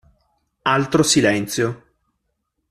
[0.63, 1.85] Altro silenzio.